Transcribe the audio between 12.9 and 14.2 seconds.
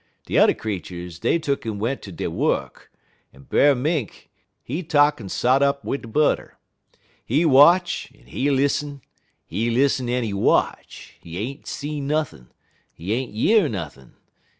he ain't year nothin'.